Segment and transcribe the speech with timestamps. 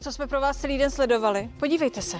[0.00, 1.50] co jsme pro vás celý den sledovali.
[1.58, 2.16] Podívejte se.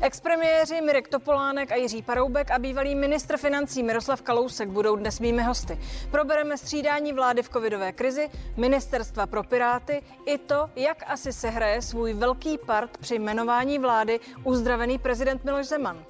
[0.00, 5.42] Expremiéři Mirek Topolánek a Jiří Paroubek a bývalý ministr financí Miroslav Kalousek budou dnes mými
[5.42, 5.78] hosty.
[6.10, 12.12] Probereme střídání vlády v covidové krizi, ministerstva pro Piráty i to, jak asi sehraje svůj
[12.12, 16.04] velký part při jmenování vlády uzdravený prezident Miloš Zeman.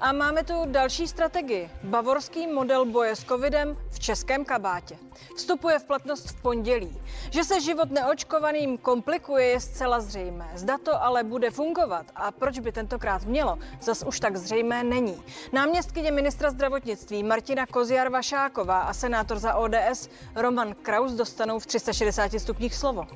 [0.00, 1.70] A máme tu další strategii.
[1.82, 4.98] Bavorský model boje s covidem v českém kabátě.
[5.36, 7.00] Vstupuje v platnost v pondělí.
[7.30, 10.50] Že se život neočkovaným komplikuje je zcela zřejmé.
[10.54, 15.22] Zda to ale bude fungovat a proč by tentokrát mělo, zas už tak zřejmé není.
[15.52, 22.74] Náměstkyně ministra zdravotnictví Martina Koziar-Vašáková a senátor za ODS Roman Kraus dostanou v 360 stupních
[22.74, 23.06] slovo.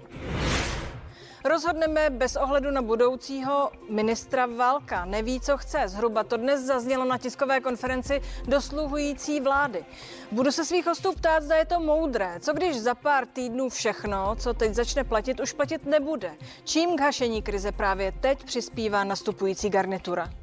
[1.44, 5.04] Rozhodneme bez ohledu na budoucího ministra Válka.
[5.04, 5.82] Neví, co chce.
[5.86, 9.84] Zhruba to dnes zaznělo na tiskové konferenci dosluhující vlády.
[10.32, 12.34] Budu se svých hostů ptát, zda je to moudré.
[12.40, 16.30] Co když za pár týdnů všechno, co teď začne platit, už platit nebude?
[16.64, 20.39] Čím k hašení krize právě teď přispívá nastupující garnitura?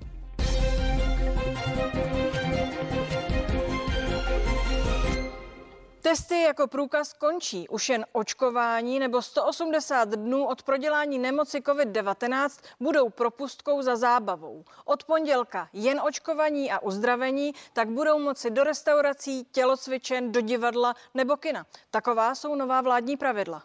[6.07, 7.69] Testy jako průkaz končí.
[7.69, 12.49] Už jen očkování nebo 180 dnů od prodělání nemoci COVID-19
[12.79, 14.65] budou propustkou za zábavou.
[14.85, 21.37] Od pondělka jen očkování a uzdravení, tak budou moci do restaurací, tělocvičen, do divadla nebo
[21.37, 21.65] kina.
[21.91, 23.63] Taková jsou nová vládní pravidla.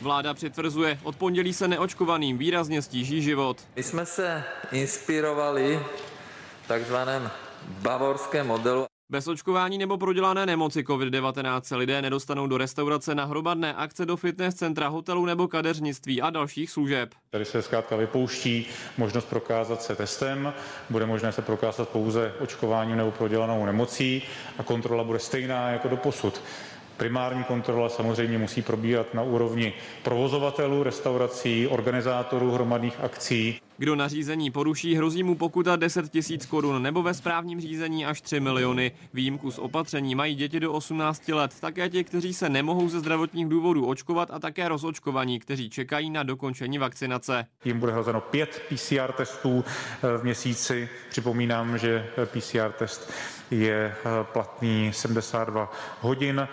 [0.00, 3.56] Vláda přitvrzuje, od pondělí se neočkovaným výrazně stíží život.
[3.76, 5.80] My jsme se inspirovali
[6.68, 7.30] takzvaném
[7.82, 13.74] bavorském modelu bez očkování nebo prodělané nemoci COVID-19 se lidé nedostanou do restaurace na hromadné
[13.74, 17.14] akce, do fitness centra, hotelu nebo kadeřnictví a dalších služeb.
[17.30, 18.66] Tady se zkrátka vypouští
[18.98, 20.52] možnost prokázat se testem,
[20.90, 24.22] bude možné se prokázat pouze očkováním nebo prodělanou nemocí
[24.58, 26.42] a kontrola bude stejná jako do posud.
[26.96, 33.60] Primární kontrola samozřejmě musí probíhat na úrovni provozovatelů restaurací, organizátorů hromadných akcí.
[33.78, 38.40] Kdo nařízení poruší, hrozí mu pokuta 10 tisíc korun nebo ve správním řízení až 3
[38.40, 38.92] miliony.
[39.14, 43.46] Výjimku z opatření mají děti do 18 let, také ti, kteří se nemohou ze zdravotních
[43.46, 47.46] důvodů očkovat a také rozočkovaní, kteří čekají na dokončení vakcinace.
[47.64, 50.88] Jím bude hrazeno 5 PCR testů eh, v měsíci.
[51.10, 53.12] Připomínám, že PCR test
[53.50, 56.48] je eh, platný 72 hodin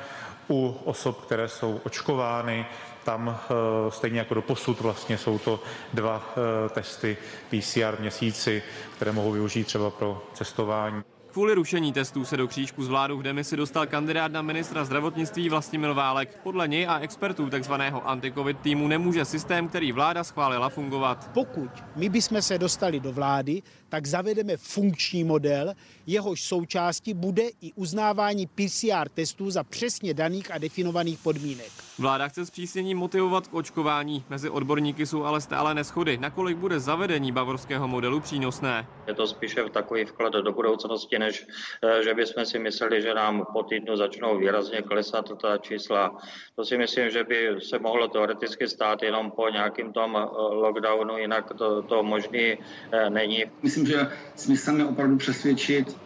[0.50, 2.66] u osob, které jsou očkovány.
[3.04, 3.54] Tam eh,
[3.92, 5.60] stejně jako do posud vlastně jsou to
[5.94, 7.18] dva eh, testy
[7.50, 8.64] PCR v měsíci,
[8.96, 11.04] které mohou využít třeba pro cestování.
[11.34, 15.50] Kvůli rušení testů se do křížku z vládu v demisi dostal kandidát na ministra zdravotnictví
[15.50, 16.40] Vlastimil Válek.
[16.44, 21.30] Podle něj a expertů takzvaného anti-covid týmu nemůže systém, který vláda schválila, fungovat.
[21.34, 23.62] Pokud my bychom se dostali do vlády,
[23.94, 25.74] tak zavedeme funkční model,
[26.08, 31.72] jehož součástí bude i uznávání PCR testů za přesně daných a definovaných podmínek.
[32.00, 34.24] Vláda chce zpřísnění motivovat k očkování.
[34.30, 38.88] Mezi odborníky jsou ale stále neschody, nakolik bude zavedení bavorského modelu přínosné.
[39.08, 41.48] Je to spíše takový vklad do budoucnosti, než
[41.84, 46.18] eh, že bychom si mysleli, že nám po týdnu začnou výrazně klesat ta čísla.
[46.56, 51.18] To si myslím, že by se mohlo teoreticky stát jenom po nějakým tom eh, lockdownu,
[51.18, 52.58] jinak to, to možný
[52.92, 53.46] eh, není.
[53.64, 55.98] Myslím, že smyslem je opravdu přesvědčit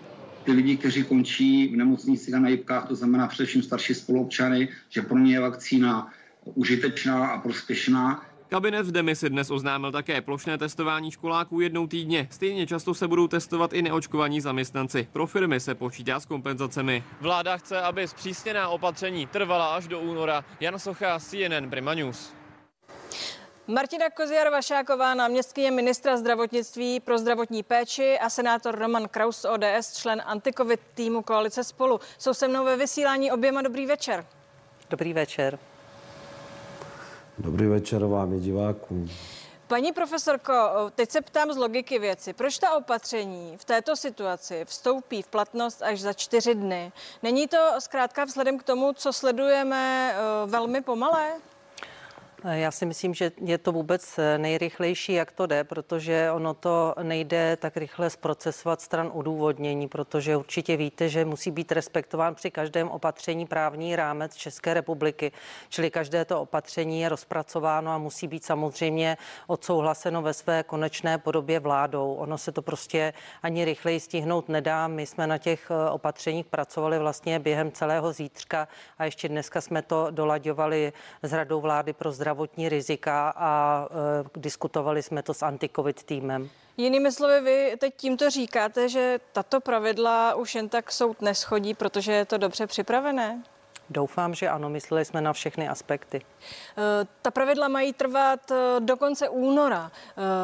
[0.43, 5.01] ty lidi, kteří končí v nemocnicích a na jibkách, to znamená především starší spoluobčany, že
[5.01, 6.11] pro ně je vakcína
[6.43, 8.25] užitečná a prospěšná.
[8.49, 12.27] Kabinet v demisi dnes oznámil také plošné testování školáků jednou týdně.
[12.31, 15.07] Stejně často se budou testovat i neočkovaní zaměstnanci.
[15.13, 17.03] Pro firmy se počítá s kompenzacemi.
[17.21, 20.45] Vláda chce, aby zpřísněná opatření trvala až do února.
[20.59, 22.33] Jan Socha, CNN Prima News.
[23.69, 30.79] Martina Koziar-Vašáková, náměstkyně ministra zdravotnictví pro zdravotní péči a senátor Roman Kraus ODS, člen antikovid
[30.93, 31.99] týmu Koalice Spolu.
[32.17, 33.61] Jsou se mnou ve vysílání oběma.
[33.61, 34.25] Dobrý večer.
[34.89, 35.59] Dobrý večer.
[37.37, 39.09] Dobrý večer vám i divákům.
[39.67, 40.53] Paní profesorko,
[40.95, 42.33] teď se ptám z logiky věci.
[42.33, 46.91] Proč ta opatření v této situaci vstoupí v platnost až za čtyři dny?
[47.23, 51.33] Není to zkrátka vzhledem k tomu, co sledujeme, eh, velmi pomalé?
[52.43, 57.57] Já si myslím, že je to vůbec nejrychlejší, jak to jde, protože ono to nejde
[57.57, 63.45] tak rychle zprocesovat stran udůvodnění, protože určitě víte, že musí být respektován při každém opatření
[63.45, 65.31] právní rámec České republiky.
[65.69, 69.17] Čili každé to opatření je rozpracováno a musí být samozřejmě
[69.47, 72.13] odsouhlaseno ve své konečné podobě vládou.
[72.13, 73.13] Ono se to prostě
[73.43, 74.87] ani rychleji stihnout nedá.
[74.87, 78.67] My jsme na těch eh, opatřeních pracovali vlastně během celého zítřka
[78.97, 83.87] a ještě dneska jsme to dolaďovali s Radou vlády pro zdraví zdravotní rizika a
[84.35, 86.49] e, diskutovali jsme to s antikovid týmem.
[86.77, 92.11] Jinými slovy, vy teď tímto říkáte, že tato pravidla už jen tak soud neschodí, protože
[92.11, 93.43] je to dobře připravené?
[93.89, 96.21] Doufám, že ano, mysleli jsme na všechny aspekty.
[97.21, 99.91] Ta pravidla mají trvat do konce února.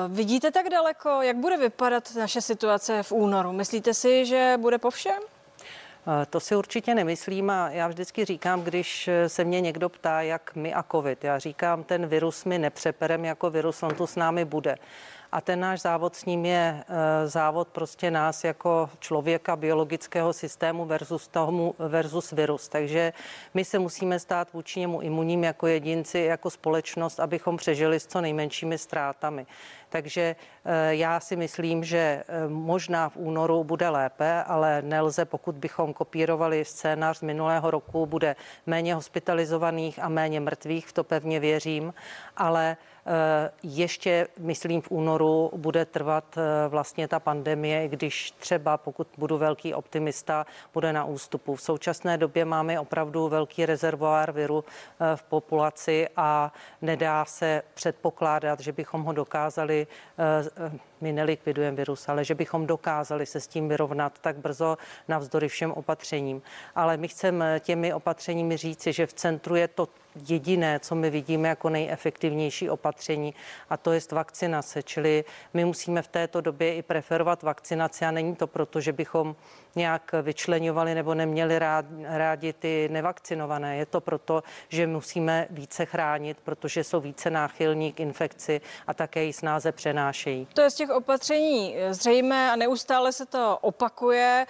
[0.08, 3.52] Vidíte tak daleko, jak bude vypadat naše situace v únoru?
[3.52, 5.33] Myslíte si, že bude po všem?
[6.30, 10.74] To si určitě nemyslím a já vždycky říkám, když se mě někdo ptá, jak my
[10.74, 14.76] a covid, já říkám, ten virus my nepřeperem jako virus, on tu s námi bude
[15.34, 20.86] a ten náš závod s ním je eh, závod prostě nás jako člověka biologického systému
[20.86, 22.70] versus tomu versus virus.
[22.70, 23.14] Takže
[23.54, 28.22] my se musíme stát vůči němu imunním jako jedinci, jako společnost, abychom přežili s co
[28.22, 29.46] nejmenšími ztrátami.
[29.90, 30.36] Takže
[30.66, 35.94] eh, já si myslím, že eh, možná v únoru bude lépe, ale nelze, pokud bychom
[35.94, 41.94] kopírovali scénář z minulého roku, bude méně hospitalizovaných a méně mrtvých, v to pevně věřím,
[42.38, 42.78] ale
[43.64, 49.74] ještě, myslím, v únoru bude trvat eh, vlastně ta pandemie, když třeba, pokud budu velký
[49.74, 51.56] optimista, bude na ústupu.
[51.56, 58.60] V současné době máme opravdu velký rezervoár viru eh, v populaci a nedá se předpokládat,
[58.60, 59.88] že bychom ho dokázali
[61.04, 64.78] my nelikvidujeme virus, ale že bychom dokázali se s tím vyrovnat tak brzo
[65.08, 66.42] navzdory všem opatřením.
[66.76, 69.90] Ale my chceme těmi opatřeními říci, že v centru je to
[70.28, 73.34] jediné, co my vidíme jako nejefektivnější opatření,
[73.70, 74.84] a to je vakcinace.
[74.84, 75.24] Čili
[75.54, 79.36] my musíme v této době i preferovat vakcinaci a není to proto, že bychom
[79.76, 83.78] nějak vyčlenovali nebo neměli rád, rádi ty nevakcinované.
[83.78, 89.24] Je to proto, že musíme více chránit, protože jsou více náchylní k infekci a také
[89.24, 90.48] ji snáze přenášejí.
[90.54, 94.48] To je z těch opatření zřejmé a neustále se to opakuje.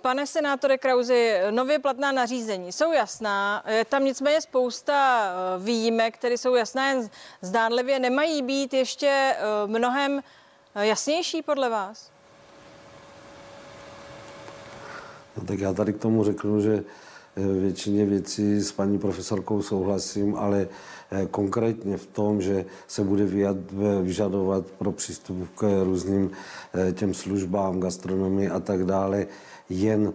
[0.00, 5.28] Pane senátore Krauzi, nově platná nařízení jsou jasná, je tam nicméně spousta
[5.58, 7.08] výjimek, které jsou jasné,
[7.42, 9.36] zdánlivě nemají být ještě
[9.66, 10.22] mnohem
[10.74, 12.14] jasnější podle vás?
[15.36, 16.84] No, tak já tady k tomu řeknu, že
[17.36, 20.68] eh, většině věcí s paní profesorkou souhlasím, ale eh,
[21.30, 23.26] konkrétně v tom, že se bude
[24.02, 26.30] vyžadovat pro přístup k různým
[26.74, 29.26] eh, těm službám, gastronomii a tak dále,
[29.68, 30.12] jen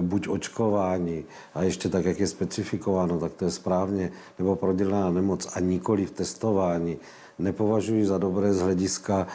[0.00, 5.48] buď očkování a ještě tak, jak je specifikováno, tak to je správně, nebo prodělená nemoc
[5.54, 6.96] a nikoli v testování,
[7.38, 9.26] nepovažuji za dobré z hlediska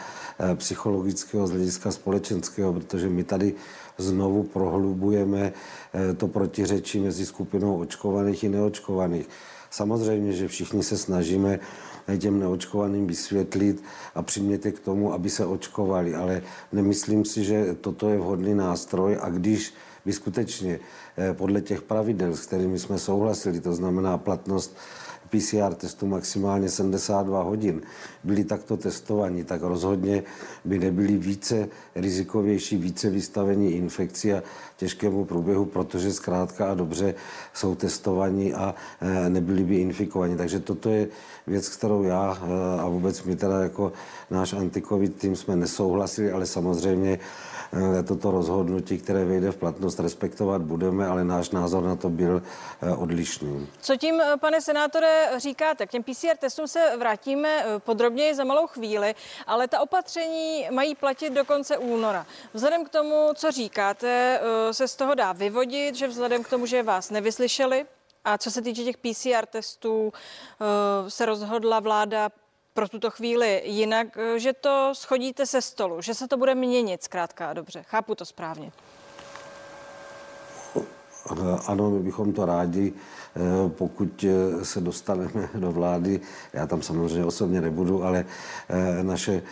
[0.54, 3.54] psychologického, z hlediska společenského, protože my tady
[3.98, 5.52] znovu prohlubujeme
[5.92, 9.28] eh, to protiřečí mezi skupinou očkovaných i neočkovaných.
[9.70, 11.60] Samozřejmě, že všichni se snažíme
[12.18, 13.82] těm neočkovaným vysvětlit
[14.14, 16.42] a přimět je k tomu, aby se očkovali, ale
[16.72, 19.18] nemyslím si, že toto je vhodný nástroj.
[19.20, 19.74] A když
[20.04, 20.80] by skutečně
[21.16, 24.76] eh, podle těch pravidel, s kterými jsme souhlasili, to znamená platnost
[25.30, 27.80] PCR testu maximálně 72 hodin
[28.24, 30.22] byli takto testovaní, tak rozhodně
[30.64, 34.42] by nebyli více rizikovější, více vystavení infekci a
[34.76, 37.14] těžkému průběhu, protože zkrátka a dobře
[37.54, 40.36] jsou testovaní a e, nebyli by infikovaní.
[40.36, 41.08] Takže toto je
[41.46, 43.92] věc, kterou já e, a vůbec my teda jako
[44.30, 47.18] náš antikovid tým jsme nesouhlasili, ale samozřejmě
[48.08, 52.42] toto rozhodnutí, které vyjde v platnost, respektovat budeme, ale náš názor na to byl
[52.82, 53.68] eh, odlišný.
[53.80, 55.86] Co tím, eh, pane senátore, říkáte?
[55.86, 59.14] K těm PCR testům se vrátíme podrobněji za malou chvíli,
[59.46, 62.26] ale ta opatření mají platit do konce února.
[62.54, 64.40] Vzhledem k tomu, co říkáte,
[64.72, 67.86] se z toho dá vyvodit, že vzhledem k tomu, že vás nevyslyšeli,
[68.24, 70.12] a co se týče těch PCR testů,
[71.08, 72.30] se rozhodla vláda
[72.78, 77.02] pro tuto chvíli jinak, eh, že to schodíte se stolu, že se to bude měnit
[77.02, 77.82] zkrátka a dobře.
[77.82, 78.72] Chápu to správně.
[81.66, 86.20] Ano, my bychom to rádi, eh, pokud eh, se dostaneme do vlády,
[86.52, 88.24] já tam samozřejmě osobně nebudu, ale
[89.02, 89.42] naše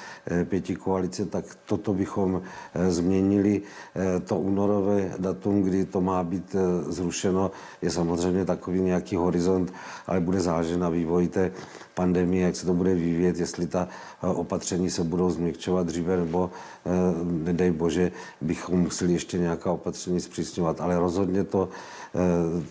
[0.44, 2.42] pěti koalice, tak toto bychom
[2.88, 3.62] změnili.
[4.24, 7.50] To únorové datum, kdy to má být zrušeno,
[7.82, 9.72] je samozřejmě takový nějaký horizont,
[10.06, 11.52] ale bude záležet na vývoji té
[11.96, 16.50] pandemie, jak se to bude vyvíjet, jestli ta eh, opatření se budou změkčovat dříve, nebo
[16.86, 16.90] eh,
[17.24, 20.80] nedej bože, bychom museli ještě nějaká opatření zpřísňovat.
[20.80, 21.68] Ale rozhodně to
[22.14, 22.64] eh,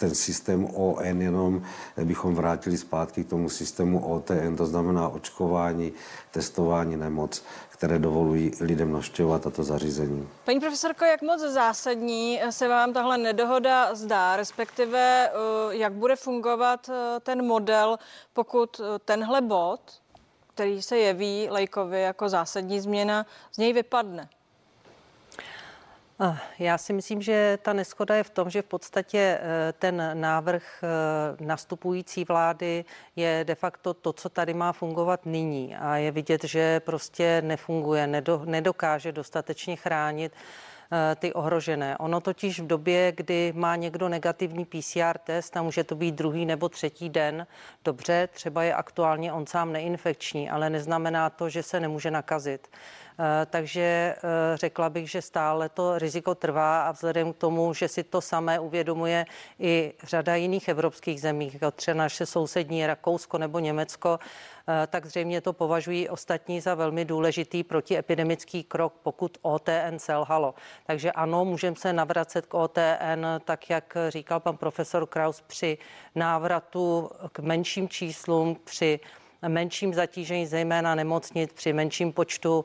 [0.00, 1.62] ten systém ON jenom
[2.04, 5.92] bychom vrátili zpátky k tomu systému OTN, to znamená očkování,
[6.30, 7.44] testování nemoc,
[7.84, 10.28] které dovolují lidem navštěvovat tato zařízení.
[10.44, 15.32] Paní profesorko, jak moc zásadní se vám tahle nedohoda zdá, respektive eh,
[15.70, 17.98] jak bude fungovat eh, ten model,
[18.32, 19.80] pokud eh, tenhle bod,
[20.54, 24.28] který se jeví Lejkovi jako zásadní změna, z něj vypadne?
[26.58, 30.62] Já si myslím, že ta neschoda je v tom, že v podstatě eh, ten návrh
[30.82, 32.84] eh, nastupující vlády
[33.16, 35.76] je de facto to, co tady má fungovat nyní.
[35.76, 40.32] A je vidět, že prostě nefunguje, nedokáže dostatečně chránit
[41.16, 41.98] ty ohrožené.
[41.98, 46.46] Ono totiž v době, kdy má někdo negativní PCR test a může to být druhý
[46.46, 47.46] nebo třetí den,
[47.84, 52.68] dobře, třeba je aktuálně on sám neinfekční, ale neznamená to, že se nemůže nakazit.
[53.18, 53.80] Eh, takže
[54.16, 54.20] eh,
[54.54, 58.58] řekla bych, že stále to riziko trvá a vzhledem k tomu, že si to samé
[58.60, 59.26] uvědomuje
[59.58, 64.18] i řada jiných evropských zemí, jako třeba naše sousední Rakousko nebo Německo,
[64.68, 70.54] eh, tak zřejmě to považují ostatní za velmi důležitý protiepidemický krok, pokud OTN selhalo.
[70.86, 75.78] Takže ano, můžeme se navracet k OTN, tak jak říkal pan profesor Kraus, při
[76.14, 79.00] návratu k menším číslům, při
[79.48, 82.64] menším zatížení, zejména nemocnic při menším počtu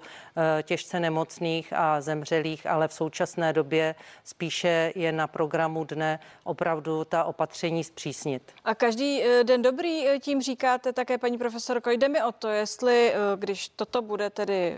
[0.60, 7.06] eh, těžce nemocných a zemřelých, ale v současné době spíše je na programu dne opravdu
[7.06, 8.44] ta opatření zpřísnit.
[8.64, 12.48] A každý eh, den dobrý, eh, tím říkáte také, paní profesorko, jde mi o to,
[12.48, 14.78] jestli, když toto bude tedy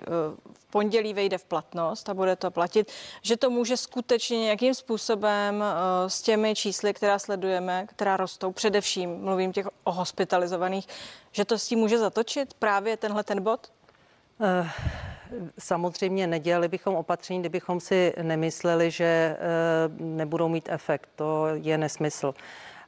[0.72, 5.64] pondělí vejde v platnost a bude to platit, že to může skutečně nějakým způsobem
[6.08, 10.88] s těmi čísly, která sledujeme, která rostou, především mluvím těch o hospitalizovaných,
[11.32, 13.72] že to s tím může zatočit právě tenhle ten bod?
[14.40, 14.68] Uh.
[15.60, 19.38] Samozřejmě nedělali bychom opatření, kdybychom si nemysleli, že eh,
[20.00, 21.10] nebudou mít efekt.
[21.16, 22.34] To je nesmysl.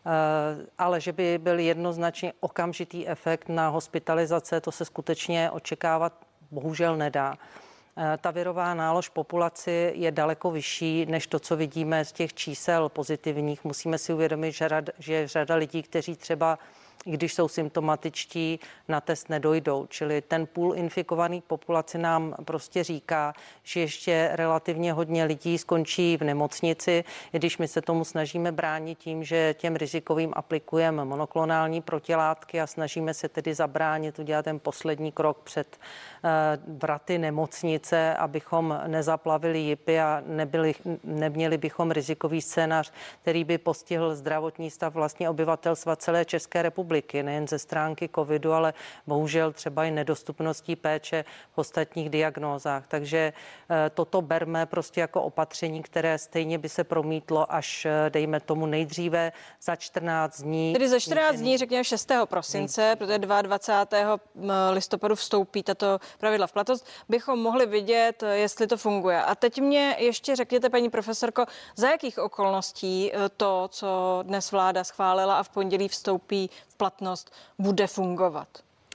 [0.05, 6.13] Eh, ale že by byl jednoznačně okamžitý efekt na hospitalizace, to se skutečně očekávat
[6.51, 7.35] bohužel nedá.
[8.21, 13.63] Ta virová nálož populaci je daleko vyšší než to, co vidíme z těch čísel pozitivních.
[13.63, 16.59] Musíme si uvědomit, že, rad, že řada lidí, kteří třeba
[17.05, 19.85] když jsou symptomatičtí, na test nedojdou.
[19.89, 23.33] Čili ten půl infikovaný populace nám prostě říká,
[23.63, 28.97] že ještě relativně hodně lidí skončí v nemocnici, i když my se tomu snažíme bránit
[28.97, 35.11] tím, že těm rizikovým aplikujeme monoklonální protilátky a snažíme se tedy zabránit, udělat ten poslední
[35.11, 36.29] krok před uh,
[36.79, 42.91] vraty nemocnice, abychom nezaplavili jipy a nebyli, neměli bychom rizikový scénář,
[43.21, 48.53] který by postihl zdravotní stav vlastně obyvatelstva celé České republiky republiky, nejen ze stránky covidu,
[48.53, 48.73] ale
[49.07, 52.87] bohužel třeba i nedostupností péče v ostatních diagnózách.
[52.87, 53.33] Takže
[53.69, 58.65] eh, toto berme prostě jako opatření, které stejně by se promítlo až, eh, dejme tomu,
[58.65, 59.31] nejdříve
[59.61, 60.73] za 14 dní.
[60.73, 62.25] Tedy za 14 dní, řekněme 6.
[62.25, 62.97] prosince, hmm.
[62.97, 64.19] protože 22.
[64.71, 69.23] listopadu vstoupí tato pravidla v platnost, bychom mohli vidět, eh, jestli to funguje.
[69.23, 71.45] A teď mě ještě řekněte, paní profesorko,
[71.75, 77.87] za jakých okolností to, co dnes vláda schválila a v pondělí vstoupí v platnost, bude
[77.87, 78.47] fungovat?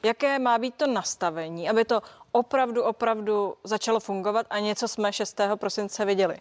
[0.03, 2.03] Jaké má být to nastavení, aby to
[2.33, 5.41] opravdu, opravdu začalo fungovat a něco jsme 6.
[5.55, 6.37] prosince viděli?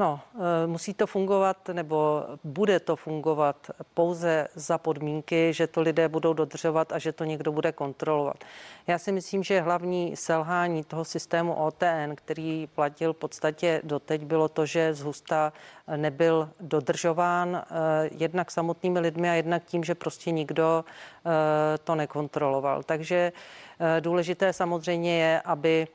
[0.00, 6.08] No, eh, musí to fungovat nebo bude to fungovat pouze za podmínky, že to lidé
[6.08, 8.36] budou dodržovat a že to někdo bude kontrolovat.
[8.86, 14.48] Já si myslím, že hlavní selhání toho systému OTN, který platil v podstatě doteď, bylo
[14.48, 15.52] to, že zhusta
[15.96, 17.64] nebyl dodržován eh,
[18.12, 22.82] jednak samotnými lidmi a jednak tím, že prostě nikdo eh, to nekontroloval.
[22.82, 23.32] Takže
[24.00, 25.88] důležité samozřejmě je, aby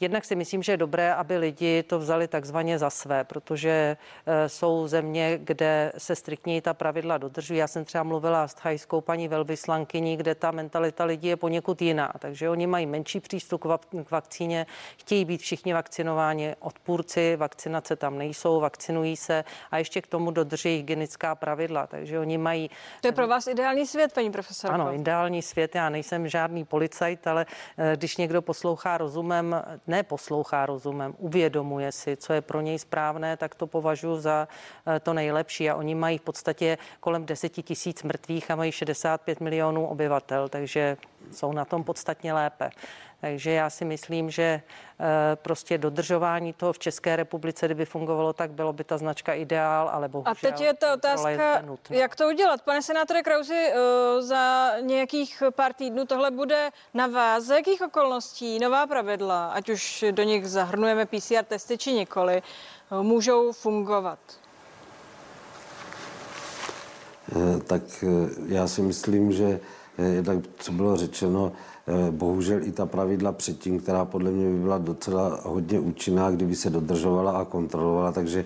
[0.00, 4.48] Jednak si myslím, že je dobré, aby lidi to vzali takzvaně za své, protože eh,
[4.48, 7.58] jsou země, kde se striktněji ta pravidla dodržují.
[7.58, 12.12] Já jsem třeba mluvila s thajskou paní velvyslankyní, kde ta mentalita lidí je poněkud jiná.
[12.18, 13.64] Takže oni mají menší přístup
[14.04, 14.66] k vakcíně,
[14.98, 20.76] chtějí být všichni vakcinováni, odpůrci vakcinace tam nejsou, vakcinují se a ještě k tomu dodrží
[20.76, 21.86] hygienická pravidla.
[21.86, 22.70] Takže oni mají.
[23.00, 24.74] To je pro vás ideální svět, paní profesorko.
[24.74, 25.74] Ano, ideální svět.
[25.74, 27.46] Já nejsem žádný policajt, ale
[27.78, 29.56] eh, když někdo poslouchá rozumem,
[29.86, 34.48] neposlouchá rozumem, uvědomuje si, co je pro něj správné, tak to považuji za
[34.86, 35.70] eh, to nejlepší.
[35.70, 40.96] A oni mají v podstatě kolem 10 tisíc mrtvých a mají 65 milionů obyvatel, takže
[41.32, 42.70] jsou na tom podstatně lépe.
[43.20, 48.50] Takže já si myslím, že eh, prostě dodržování toho v České republice, kdyby fungovalo tak,
[48.50, 50.32] bylo by ta značka ideál, ale bohužel.
[50.32, 52.62] A teď je ta otázka, je jak to udělat.
[52.62, 57.44] Pane senátore Krauzi, eh, za nějakých pár týdnů tohle bude na vás.
[57.44, 63.02] Za jakých okolností nová pravidla, ať už do nich zahrnujeme PCR testy či nikoli, eh,
[63.02, 64.18] můžou fungovat?
[67.66, 67.82] Tak
[68.46, 69.60] já si myslím, že
[70.24, 71.52] tak, co bylo řečeno,
[71.88, 76.56] Eh, bohužel i ta pravidla předtím, která podle mě by byla docela hodně účinná, kdyby
[76.56, 78.44] se dodržovala a kontrolovala, takže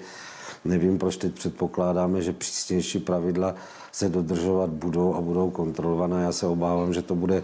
[0.64, 3.54] nevím, proč teď předpokládáme, že přísnější pravidla
[3.92, 6.20] se dodržovat budou a budou kontrolovaná.
[6.20, 7.42] Já se obávám, že to bude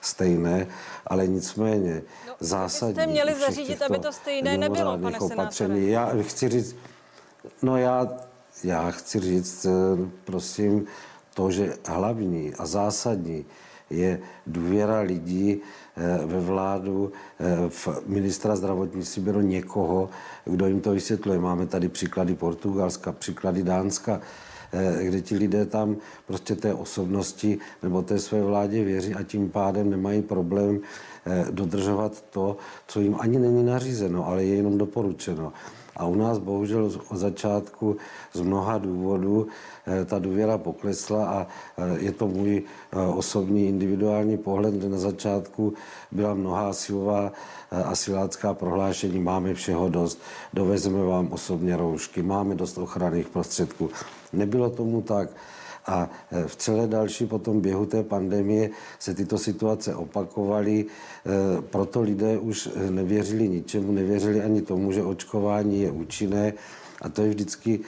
[0.00, 0.66] stejné,
[1.06, 2.94] ale nicméně no, zásadní.
[2.94, 5.90] Jste měli zařídit, aby to stejné nebylo, pane opatření.
[5.90, 6.76] Já chci říct,
[7.62, 8.08] no já,
[8.64, 9.70] já chci říct, eh,
[10.24, 10.86] prosím,
[11.34, 13.44] to, že hlavní a zásadní
[13.90, 15.60] je důvěra lidí
[15.96, 20.10] eh, ve vládu, eh, v ministra zdravotnictví bylo někoho,
[20.44, 21.38] kdo jim to vysvětluje.
[21.38, 24.20] Máme tady příklady Portugalska, příklady Dánska,
[24.72, 29.50] eh, kde ti lidé tam prostě té osobnosti nebo té své vládě věří a tím
[29.50, 30.80] pádem nemají problém
[31.50, 35.52] dodržovat to, co jim ani není nařízeno, ale je jenom doporučeno.
[35.96, 37.96] A u nás bohužel od začátku
[38.32, 39.46] z mnoha důvodů
[39.86, 41.46] eh, ta důvěra poklesla a
[41.78, 45.74] eh, je to můj eh, osobní individuální pohled, kde na začátku
[46.10, 47.32] byla mnoha silová
[47.70, 50.22] asilácká prohlášení, máme všeho dost,
[50.52, 53.90] dovezeme vám osobně roušky, máme dost ochranných prostředků.
[54.32, 55.28] Nebylo tomu tak.
[55.86, 62.00] A e, v celé další potom běhu té pandemie se tyto situace opakovaly, e, proto
[62.00, 66.52] lidé už e, nevěřili ničemu, nevěřili ani tomu, že očkování je účinné
[67.02, 67.80] a to je vždycky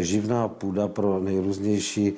[0.00, 2.12] živná půda pro nejrůznější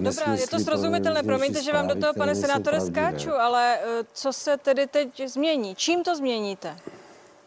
[0.00, 1.22] Dobrá, je to srozumitelné.
[1.22, 3.78] Promiňte, že vám do toho, pane senátore, skáču, ale
[4.12, 5.74] co se tedy teď změní?
[5.74, 6.76] Čím to změníte?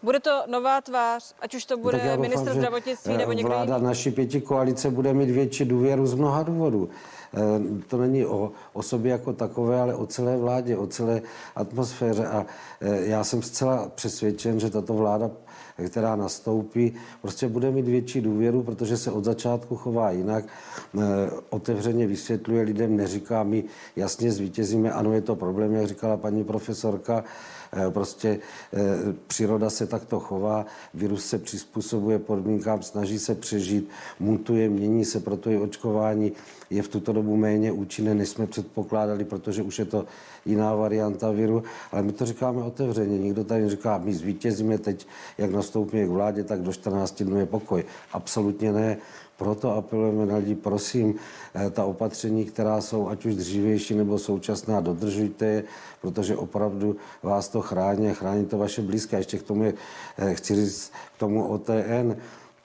[0.05, 3.87] Bude to nová tvář, ať už to bude no minister zdravotnictví nebo někdo Vláda jiný?
[3.87, 6.89] naší pěti koalice bude mít větší důvěru z mnoha důvodů.
[7.33, 11.21] Eh, to není o osobě jako takové, ale o celé vládě, o celé
[11.55, 12.27] atmosféře.
[12.27, 12.45] A
[12.81, 15.31] eh, já jsem zcela přesvědčen, že tato vláda
[15.89, 21.01] která nastoupí, prostě bude mít větší důvěru, protože se od začátku chová jinak, eh,
[21.49, 23.63] otevřeně vysvětluje lidem, neříká mi
[23.95, 27.54] jasně zvítězíme, ano, je to problém, jak říkala paní profesorka, Eh,
[27.89, 28.39] prostě
[28.73, 28.79] eh,
[29.27, 33.89] příroda se takto chová, virus se přizpůsobuje podmínkám, snaží se přežít,
[34.19, 36.31] mutuje, mění se, proto i očkování
[36.69, 40.05] je v tuto dobu méně účinné, než jsme předpokládali, protože už je to
[40.45, 43.17] jiná varianta viru, ale my to říkáme otevřeně.
[43.17, 47.45] Nikdo tady říká, my zvítězíme teď, jak nastoupíme k vládě, tak do 14 dnů je
[47.45, 47.83] pokoj.
[48.13, 48.97] Absolutně ne.
[49.37, 51.15] Proto apelujeme na lidi, prosím,
[51.55, 55.63] eh, ta opatření, která jsou ať už dřívější nebo současná, dodržujte je,
[56.01, 59.17] protože opravdu vás to chrání a chrání to vaše blízké.
[59.17, 59.73] Ještě k tomu je,
[60.17, 62.15] eh, chci říct k tomu OTN,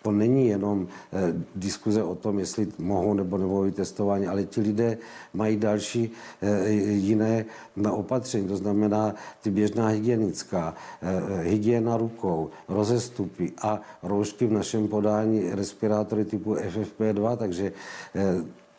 [0.03, 1.19] to není jenom eh,
[1.57, 4.99] diskuze o tom, jestli mohou nebo nemohou být testování, ale ti lidé
[5.35, 6.11] mají další
[6.43, 7.45] eh, jiné
[7.91, 15.51] opatření, to znamená ty běžná hygienická, eh, hygiena rukou, rozestupy a roušky v našem podání
[15.51, 17.73] respirátory typu FFP2, takže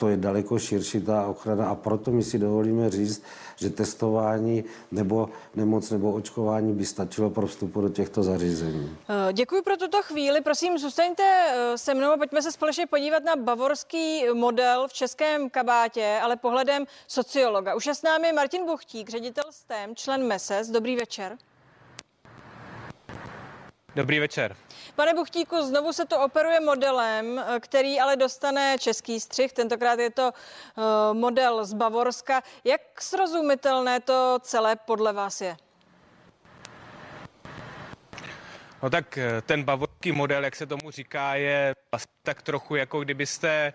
[0.02, 3.24] to je daleko širší ta ochrana a proto my si dovolíme říct,
[3.56, 8.98] že testování nebo nemoc nebo očkování by stačilo pro vstupu do těchto zařízení.
[9.10, 10.42] Eh, děkuji pro tuto chvíli.
[10.42, 15.50] Prosím, zůstaňte eh, se mnou a pojďme se společně podívat na bavorský model v českém
[15.50, 17.76] kabátě, ale pohledem sociologa.
[17.76, 20.70] Už je s námi Martin Buchtík, ředitel STEM, člen MESES.
[20.70, 21.38] Dobrý večer.
[23.96, 24.56] Dobrý večer.
[24.96, 29.54] Pane Buchtíku, znovu se to operuje modelem, eh, který ale dostane český střih.
[29.54, 30.84] Tentokrát je to uh,
[31.18, 32.42] model z Bavorska.
[32.64, 35.58] Jak srozumitelné to celé podle vás je?
[38.84, 43.00] No tak eh, ten bavorský model, jak se tomu říká, je vlastně tak trochu jako
[43.00, 43.74] kdybyste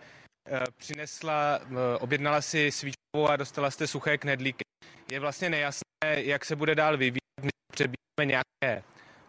[0.77, 1.61] přinesla,
[2.01, 4.65] objednala si svíčkovou a dostala jste suché knedlíky.
[5.11, 8.83] Je vlastně nejasné, jak se bude dál vyvíjet, my přebíráme nějaké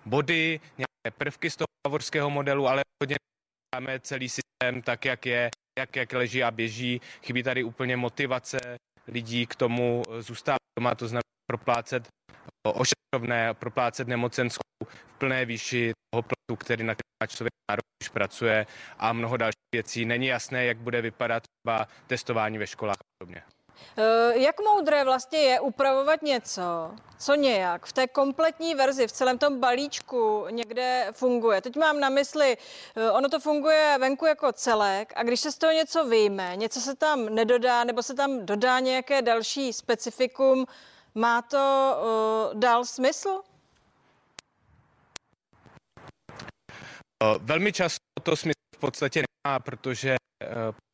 [0.10, 3.16] body, nějaké prvky z toho bavorského modelu, ale hodně
[3.76, 7.02] máme celý systém tak, jak je, jak, jak leží a běží.
[7.24, 8.60] Chybí tady úplně motivace
[9.08, 12.08] lidí k tomu zůstat doma, to znamená proplácet
[12.64, 16.96] ošetřovné, proplácet nemocenskou v plné výši toho platu, který na
[17.28, 18.66] člověk nárok už pracuje
[18.98, 20.06] a mnoho dalších věcí.
[20.06, 23.44] Není jasné, jak bude vypadat třeba testování ve školách a podobně.
[23.98, 29.38] Eh, jak moudré vlastně je upravovat něco, co nějak v té kompletní verzi, v celém
[29.38, 31.62] tom balíčku někde funguje?
[31.62, 32.58] Teď mám na mysli,
[32.96, 36.82] eh, ono to funguje venku jako celek a když se z toho něco vyjme, něco
[36.82, 40.66] se tam nedodá nebo se tam dodá nějaké další specifikum,
[41.16, 43.42] má to uh, dál smysl?
[47.40, 50.16] Velmi často to smysl v podstatě nemá, protože,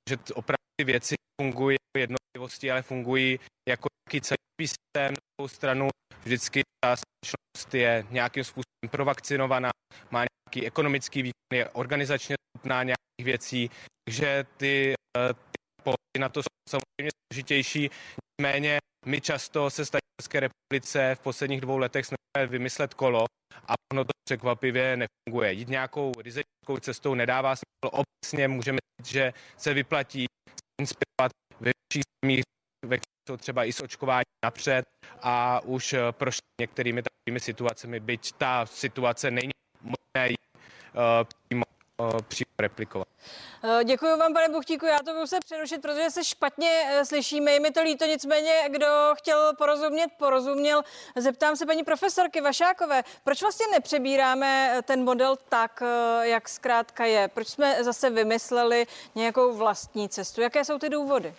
[0.09, 5.13] že opravdu ty věci fungují jako jednotlivosti, ale fungují jako nějaký celý systém.
[5.13, 5.89] Na druhou stranu
[6.23, 9.69] vždycky ta společnost je nějakým způsobem provakcinovaná,
[10.11, 13.69] má nějaký ekonomický výkon, je organizačně schopná nějakých věcí,
[14.05, 15.33] takže ty, eh,
[16.13, 17.89] ty na to jsou samozřejmě složitější.
[18.23, 23.25] Nicméně my často se staví v České republice v posledních dvou letech jsme vymyslet kolo
[23.67, 25.53] a ono to překvapivě nefunguje.
[25.53, 28.03] Jít nějakou rizickou cestou nedává smysl.
[28.03, 30.25] Obecně můžeme říct, že se vyplatí
[30.81, 32.43] inspirovat ve větších zemích,
[32.85, 32.97] ve
[33.29, 34.85] jsou třeba i s očkování napřed
[35.21, 41.01] a už eh, prošli některými takovými situacemi, byť ta situace není možné uh,
[41.47, 41.63] přímo
[42.27, 43.07] přímo replikovat.
[43.63, 44.85] Eh, děkuji vám, pane Buchtíku.
[44.85, 47.51] Já to budu se přerušit, protože se špatně eh, slyšíme.
[47.51, 50.83] Je mi to líto, nicméně, kdo chtěl porozumět, porozuměl.
[51.15, 55.83] Zeptám se paní profesorky Vašákové, proč vlastně nepřebíráme ten model tak,
[56.21, 57.27] jak zkrátka je?
[57.27, 60.41] Proč jsme zase vymysleli nějakou vlastní cestu?
[60.41, 61.35] Jaké jsou ty důvody?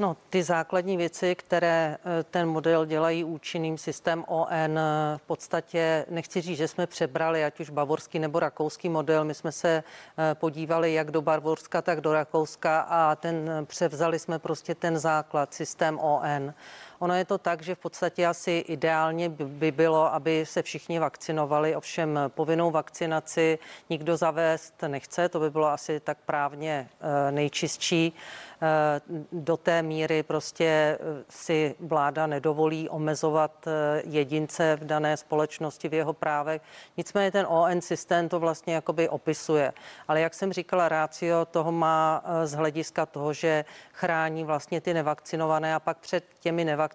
[0.00, 4.82] No, ty základní věci, které eh, ten model dělají účinným systém ON, eh,
[5.16, 9.24] v podstatě nechci říct, že jsme přebrali ať už bavorský nebo rakouský model.
[9.24, 9.82] My jsme se
[10.18, 15.54] eh, podívali jak do Bavorska, tak do Rakouska a ten převzali jsme prostě ten základ,
[15.54, 16.54] systém ON.
[17.00, 21.76] Ono je to tak, že v podstatě asi ideálně by bylo, aby se všichni vakcinovali,
[21.76, 23.58] ovšem povinnou vakcinaci
[23.90, 26.88] nikdo zavést nechce, to by bylo asi tak právně
[27.30, 28.14] nejčistší.
[28.62, 29.00] Eh,
[29.32, 35.94] do té míry prostě eh, si vláda nedovolí omezovat eh, jedince v dané společnosti v
[35.94, 36.62] jeho právech.
[36.96, 39.72] Nicméně ten ON systém to vlastně jakoby opisuje.
[40.08, 45.74] Ale jak jsem říkala, rácio toho má z hlediska toho, že chrání vlastně ty nevakcinované
[45.74, 46.89] a pak před těmi nevakcinovanými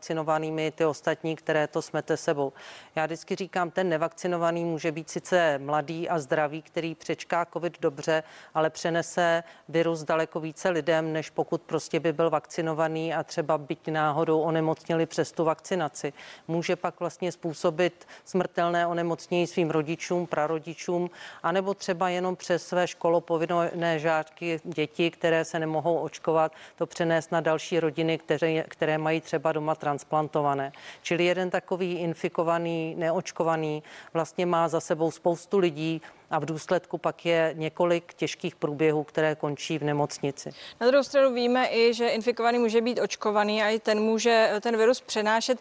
[0.76, 2.54] ty ostatní, které to smete sebou.
[2.96, 8.24] Já vždycky říkám, ten nevakcinovaný může být sice mladý a zdravý, který přečká covid dobře,
[8.54, 13.88] ale přenese virus daleko více lidem, než pokud prostě by byl vakcinovaný a třeba byť
[13.88, 16.14] náhodou onemocněli přes tu vakcinaci.
[16.48, 21.10] Může pak vlastně způsobit smrtelné onemocnění svým rodičům, prarodičům,
[21.44, 27.42] anebo třeba jenom přes své školopovinné žáčky děti, které se nemohou očkovat, to přenést na
[27.42, 30.74] další rodiny, které, které mají třeba doma transplantované.
[31.06, 36.02] Čili jeden takový infikovaný, neočkovaný vlastně má za sebou spoustu lidí,
[36.36, 40.54] a v důsledku pak je několik těžkých průběhů, které končí v nemocnici.
[40.82, 44.78] Na druhou stranu víme i, že infikovaný může být očkovaný a i ten může ten
[44.78, 45.60] virus přenášet.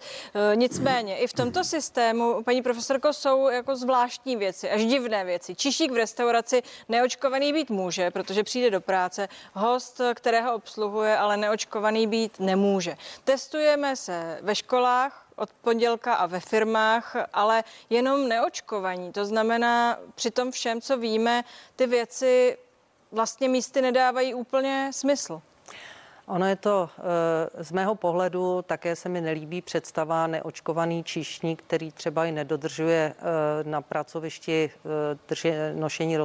[0.53, 5.55] E, nicméně i v tomto systému, paní profesorko, jsou jako zvláštní věci, až divné věci.
[5.55, 9.29] Čišík v restauraci neočkovaný být může, protože přijde do práce.
[9.53, 12.97] Host, kterého obsluhuje, ale neočkovaný být nemůže.
[13.25, 19.13] Testujeme se ve školách, od pondělka a ve firmách, ale jenom neočkovaní.
[19.13, 21.45] To znamená, při tom všem, co víme,
[21.77, 22.59] ty věci
[23.13, 25.43] vlastně místy nedávají úplně smysl.
[26.27, 31.93] Ono je to eh, z mého pohledu také se mi nelíbí představa neočkovaný číšník, který
[31.93, 33.25] třeba i nedodržuje eh,
[33.65, 34.71] na pracovišti
[35.45, 36.17] eh, nošení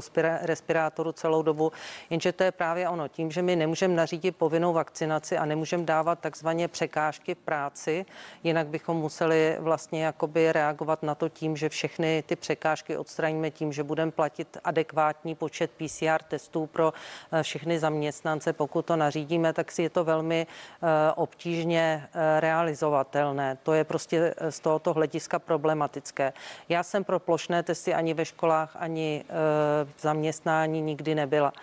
[0.42, 1.72] respirátoru celou dobu.
[2.10, 3.08] Jenže to je právě ono.
[3.08, 8.06] Tím, že my nemůžeme nařídit povinnou vakcinaci a nemůžeme dávat takzvaně překážky v práci,
[8.44, 13.74] jinak bychom museli vlastně jakoby reagovat na to tím, že všechny ty překážky odstraníme tím,
[13.74, 16.94] že budeme platit adekvátní počet PCR testů pro
[17.42, 18.54] všechny zaměstnance.
[18.54, 23.58] Pokud to nařídíme, tak si je to velmi eh, obtížně eh, realizovatelné.
[23.64, 26.34] To je prostě eh, z tohoto hlediska problematické.
[26.70, 29.24] Já jsem pro plošné testy ani ve školách, ani
[29.96, 31.54] v zaměstnání nikdy nebyla.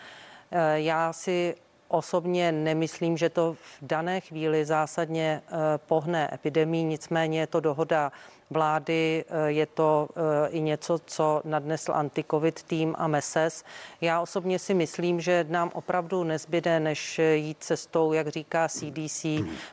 [0.75, 1.55] Já si
[1.89, 5.43] Osobně nemyslím, že to v dané chvíli zásadně
[5.87, 8.13] pohne epidemii, nicméně je to dohoda
[8.51, 9.25] vlády.
[9.29, 13.65] Eh, je to eh, i něco, co nadnesl anti-covid tým a MESES.
[14.01, 19.27] Já osobně si myslím, že nám opravdu nezbyde, než jít cestou, jak říká CDC.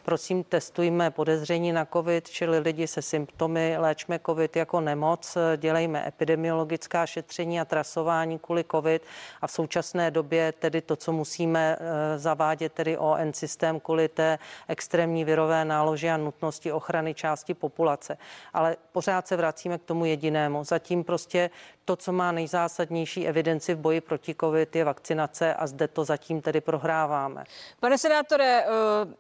[0.04, 7.06] Prosím, testujme podezření na covid, čili lidi se symptomy, léčme covid jako nemoc, dělejme epidemiologická
[7.06, 9.04] šetření a trasování kvůli covid
[9.42, 14.40] a v současné době tedy to, co musíme eh, zavádět, tedy ON systém kvůli té
[14.68, 18.18] extrémní virové nálože a nutnosti ochrany části populace.
[18.54, 20.64] Ale ale pořád se vracíme k tomu jedinému.
[20.64, 21.50] Zatím prostě
[21.86, 26.42] to, co má nejzásadnější evidenci v boji proti COVID, je vakcinace a zde to zatím
[26.42, 27.44] tedy prohráváme.
[27.80, 28.68] Pane senátore, eh,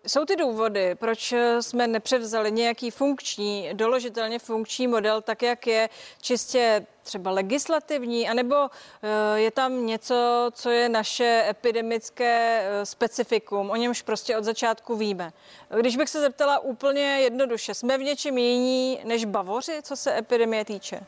[0.07, 5.89] jsou ty důvody, proč jsme nepřevzali nějaký funkční, doložitelně funkční model, tak jak je
[6.21, 13.75] čistě třeba legislativní, anebo eh, je tam něco, co je naše epidemické eh, specifikum, o
[13.75, 15.33] němž prostě od začátku víme.
[15.79, 20.65] Když bych se zeptala úplně jednoduše, jsme v něčem jiní než Bavoři, co se epidemie
[20.65, 21.01] týče?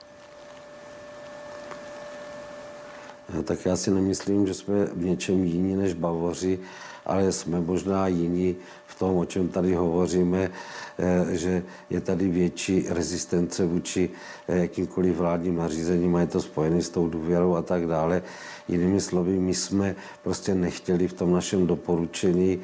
[3.43, 6.59] Tak já si nemyslím, že jsme v něčem jiní než Bavoři,
[7.05, 8.55] ale jsme možná jiní
[8.87, 10.51] v tom, o čem tady hovoříme,
[10.99, 14.09] eh, že je tady větší rezistence vůči
[14.47, 18.21] eh, jakýmkoliv vládním nařízením a je to spojené s tou důvěrou a tak dále.
[18.67, 22.59] Jinými slovy, my jsme prostě nechtěli v tom našem doporučení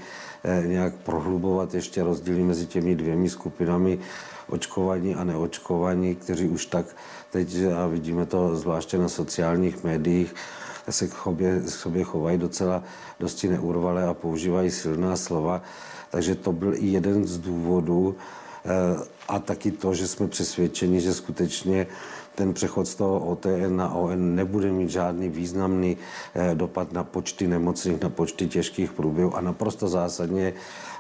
[0.66, 4.00] nějak prohlubovat ještě rozdíly mezi těmi dvěmi skupinami
[4.50, 6.86] očkovaní a neočkovaní, kteří už tak
[7.32, 10.36] teď, a vidíme to zvláště na sociálních médiích,
[10.90, 12.84] se k sobě, k sobě chovají docela
[13.20, 15.62] dosti neurvalé a používají silná slova.
[16.10, 18.16] Takže to byl i jeden z důvodů,
[18.66, 18.70] eh,
[19.28, 21.88] a taky to, že jsme přesvědčeni, že skutečně
[22.36, 25.98] ten přechod z toho OTN na ON nebude mít žádný významný
[26.36, 30.54] eh, dopad na počty nemocných, na počty těžkých průběhů a naprosto zásadně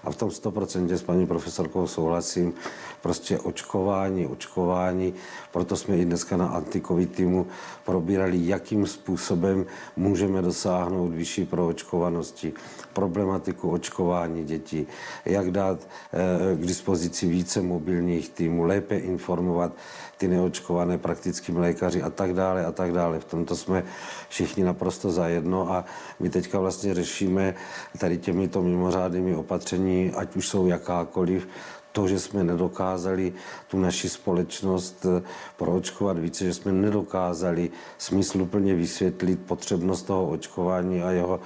[0.04, 2.54] a v tom 100% s paní profesorkou souhlasím,
[3.02, 5.14] prostě očkování, očkování,
[5.52, 7.48] proto jsme i dneska na antikovid týmu
[7.86, 12.54] probírali, jakým způsobem můžeme dosáhnout vyšší proočkovanosti,
[12.94, 14.88] problematiku očkování dětí,
[15.26, 17.62] jak dát eh, k dispozici více
[18.12, 19.71] mobilních týmů, lépe informovat
[20.17, 23.19] ty neočkované praktickými lékaři a tak dále a tak dále.
[23.19, 23.84] V tomto jsme
[24.30, 25.86] všichni naprosto zajedno a
[26.19, 27.56] my teďka vlastně řešíme
[27.97, 31.47] tady těmito mimořádnými opatření, ať už jsou jakákoliv,
[31.91, 33.34] to, že jsme nedokázali
[33.67, 35.21] tu naši společnost eh,
[35.58, 41.39] proočkovat více, že jsme nedokázali smysluplně vysvětlit potřebnost toho očkování a jeho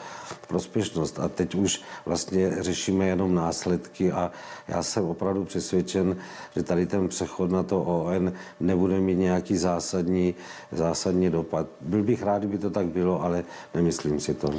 [0.48, 1.20] prospěšnost.
[1.20, 4.32] A teď už vlastně řešíme jenom následky a
[4.68, 6.18] já jsem opravdu přesvědčen,
[6.56, 10.36] že tady ten přechod na to ON nebude mít nějaký zásadní,
[10.72, 11.68] zásadní dopad.
[11.82, 14.50] Byl bych rád, kdyby to tak bylo, ale nemyslím si to.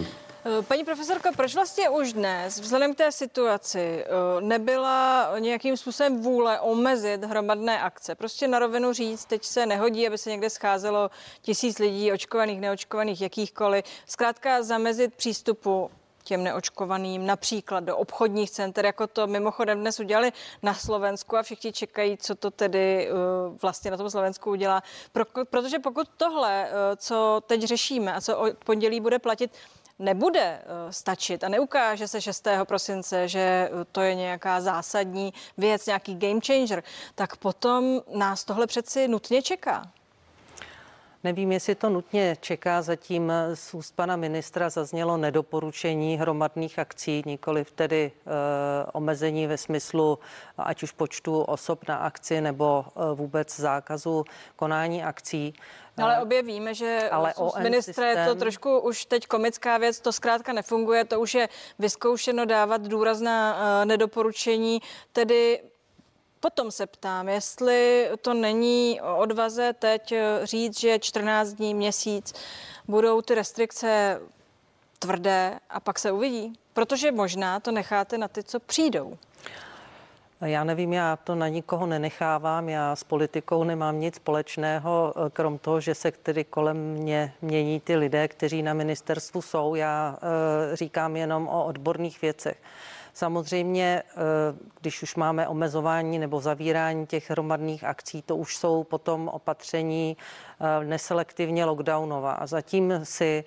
[0.49, 4.07] Eh, paní profesorka, proč vlastně už dnes, vzhledem k té situaci, eh,
[4.41, 8.15] nebyla nějakým způsobem vůle omezit hromadné akce?
[8.15, 11.11] Prostě na rovinu říct, teď se nehodí, aby se někde scházelo
[11.43, 13.85] tisíc lidí, očkovaných, neočkovaných, jakýchkoliv.
[14.07, 15.91] Zkrátka zamezit přístupu
[16.25, 20.33] těm neočkovaným, například do obchodních center, jako to mimochodem dnes udělali
[20.63, 24.83] na Slovensku a všichni čekají, co to tedy uh, vlastně na tom Slovensku udělá.
[25.13, 29.51] Pro, protože pokud tohle, uh, co teď řešíme a co od pondělí bude platit,
[29.99, 32.49] nebude eh, stačit a neukáže se 6.
[32.65, 36.83] prosince, že eh, to je nějaká zásadní věc, nějaký game changer,
[37.15, 39.83] tak potom nás tohle přeci nutně čeká.
[41.27, 42.83] Nevím, jestli to nutně čeká.
[42.83, 50.19] Zatím z úst pana ministra zaznělo nedoporučení hromadných akcí, nikoli tedy e, omezení ve smyslu
[50.59, 54.25] ať už počtu osob na akci nebo e, vůbec zákazu
[54.57, 55.55] konání akcí.
[55.99, 58.19] No, ale obě víme, že ale z ministra systém...
[58.19, 62.83] je to trošku už teď komická věc, to zkrátka nefunguje, to už je vyzkoušeno dávat
[62.83, 65.61] důraz na uh, nedoporučení, tedy
[66.47, 72.35] Potom se ptám, jestli to není odvaze teď eh, říct, že 14 dní, měsíc
[72.89, 74.21] budou ty restrikce
[74.99, 76.53] tvrdé a pak se uvidí.
[76.73, 79.19] Protože možná to necháte na ty, co přijdou.
[80.41, 85.59] Já nevím, já to na nikoho nenechávám, já s politikou nemám nic společného, eh, krom
[85.59, 89.75] toho, že se tedy kolem mě mění ty lidé, kteří na ministerstvu jsou.
[89.75, 90.19] Já
[90.73, 92.57] e, říkám jenom o odborných věcech.
[93.17, 94.03] Samozřejmě, e,
[94.81, 100.17] když už máme omezování nebo zavírání těch hromadných akcí, to už jsou potom opatření
[100.61, 102.33] e, neselektivně lockdownová.
[102.33, 103.45] A zatím si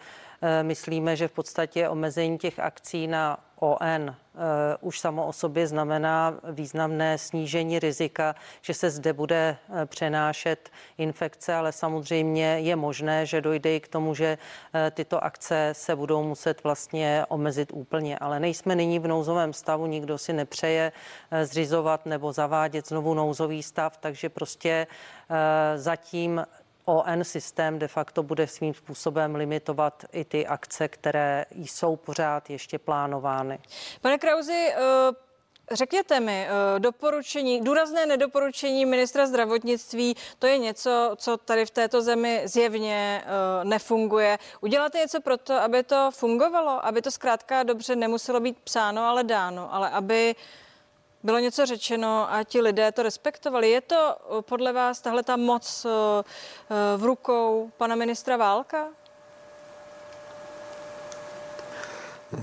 [0.61, 6.39] myslíme, že v podstatě omezení těch akcí na ON Eh, už samo o sobě znamená
[6.51, 13.41] významné snížení rizika, že se zde bude eh, přenášet infekce, ale samozřejmě je možné, že
[13.41, 14.37] dojde i k tomu, že
[14.73, 18.17] eh, tyto akce se budou muset vlastně omezit úplně.
[18.17, 20.91] Ale nejsme nyní v nouzovém stavu, nikdo si nepřeje
[21.43, 24.87] zřizovat nebo zavádět znovu nouzový stav, takže prostě
[25.75, 26.45] zatím
[26.89, 32.79] ON systém de facto bude svým způsobem limitovat i ty akce, které jsou pořád ještě
[32.79, 33.59] plánovány.
[34.01, 34.73] Pane Krauzi,
[35.09, 35.15] uh...
[35.71, 42.01] Řekněte mi, eh, doporučení, důrazné nedoporučení ministra zdravotnictví, to je něco, co tady v této
[42.01, 44.37] zemi zjevně eh, nefunguje.
[44.61, 49.23] Uděláte něco pro to, aby to fungovalo, aby to zkrátka dobře nemuselo být psáno, ale
[49.23, 50.35] dáno, ale aby
[51.23, 53.69] bylo něco řečeno a ti lidé to respektovali.
[53.69, 56.23] Je to eh, podle vás tahle ta moc eh,
[56.69, 58.87] eh, v rukou pana ministra Válka?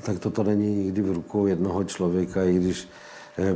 [0.02, 2.88] Tak toto není nikdy v rukou jednoho člověka, i když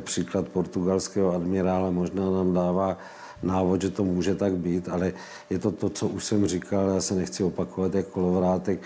[0.01, 2.99] příklad portugalského admirála možná nám dává
[3.43, 5.13] návod, že to může tak být, ale
[5.51, 8.81] je to to, co už jsem říkal, já se nechci opakovat jak kolovrátek,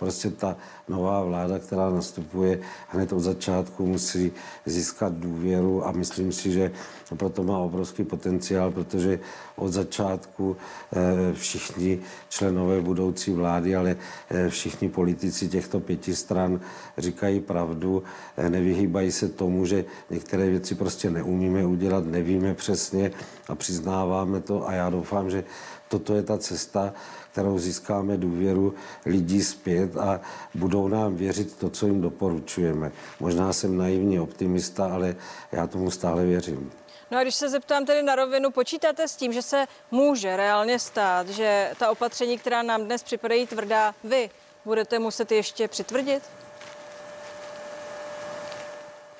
[0.00, 0.56] Prostě ta
[0.88, 4.32] nová vláda, která nastupuje hned od začátku, musí
[4.66, 6.72] získat důvěru a myslím si, že
[7.16, 9.20] proto má obrovský potenciál, protože
[9.56, 13.96] od začátku eh, všichni členové budoucí vlády, ale
[14.30, 16.60] eh, všichni politici těchto pěti stran
[16.98, 18.02] říkají pravdu,
[18.36, 23.10] eh, nevyhýbají se tomu, že některé věci prostě neumíme udělat, nevíme přesně
[23.48, 25.44] a přiznáváme to a já doufám, že
[25.90, 26.92] toto je ta cesta,
[27.32, 28.74] kterou získáme důvěru
[29.06, 30.20] lidí zpět a
[30.54, 32.92] budou nám věřit to, co jim doporučujeme.
[33.20, 35.16] Možná jsem naivní optimista, ale
[35.52, 36.72] já tomu stále věřím.
[37.10, 40.78] No a když se zeptám tedy na rovinu, počítáte s tím, že se může reálně
[40.78, 44.30] stát, že ta opatření, která nám dnes připadají tvrdá, vy
[44.64, 46.22] budete muset ještě přitvrdit?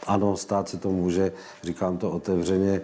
[0.06, 1.32] Ano, stát se to může,
[1.62, 2.80] říkám to otevřeně.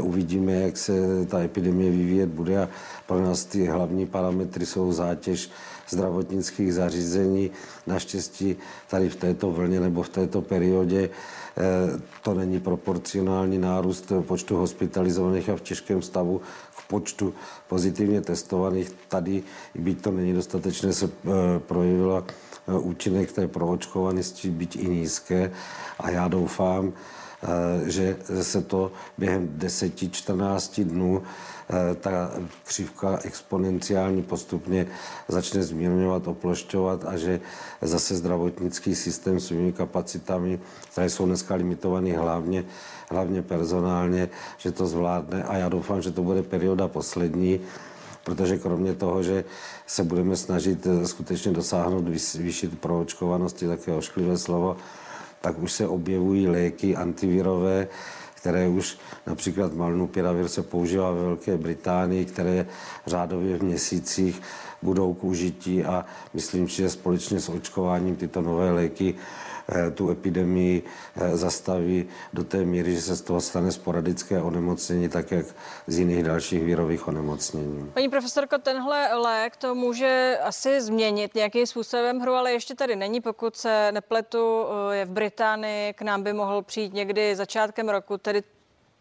[0.00, 0.92] Uvidíme, jak se
[1.26, 2.68] ta epidemie vyvíjet bude a
[3.06, 5.50] pro nás ty hlavní parametry jsou zátěž
[5.88, 7.50] zdravotnických zařízení.
[7.86, 8.56] Naštěstí
[8.90, 11.10] tady v této vlně nebo v této periodě
[12.22, 16.40] to není proporcionální nárůst počtu hospitalizovaných a v těžkém stavu
[16.76, 17.34] k počtu
[17.68, 18.92] pozitivně testovaných.
[19.08, 19.42] Tady,
[19.74, 21.10] byť to není dostatečné, se
[21.58, 22.24] projevila
[22.78, 25.50] účinek té proočkovanosti být i nízké.
[25.98, 32.30] A já doufám, eh, že se to během 10-14 dnů eh, ta
[32.64, 34.86] křivka exponenciálně postupně
[35.28, 37.40] začne zmírňovat, oplošťovat a že
[37.82, 40.60] zase zdravotnický systém svými kapacitami,
[40.92, 42.64] které jsou dneska limitované hlavně,
[43.10, 44.28] hlavně personálně,
[44.58, 45.44] že to zvládne.
[45.44, 47.60] A já doufám, že to bude perioda poslední,
[48.24, 49.44] protože kromě toho, že
[49.86, 54.76] se budeme snažit eh, skutečně dosáhnout vyšší proočkovanosti, také ošklivé slovo,
[55.40, 57.88] tak už se objevují léky antivirové,
[58.34, 62.66] které už například malnupiravir se používá ve Velké Británii, které
[63.06, 64.42] řádově v měsících
[64.82, 69.14] budou k užití a myslím že společně s očkováním tyto nové léky
[69.72, 70.82] Eh, tu epidemii
[71.16, 75.46] eh, zastaví do té míry, že se z toho stane sporadické onemocnění, tak jak
[75.86, 77.90] z jiných dalších vírových onemocnění.
[77.94, 83.20] Paní profesorko, tenhle lék to může asi změnit nějakým způsobem hru, ale ještě tady není,
[83.20, 88.18] pokud se nepletu, eh, je v Británii, k nám by mohl přijít někdy začátkem roku,
[88.18, 88.42] tedy